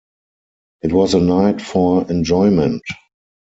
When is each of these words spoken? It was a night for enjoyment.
It 0.81 0.93
was 0.93 1.13
a 1.13 1.19
night 1.19 1.61
for 1.61 2.09
enjoyment. 2.09 2.81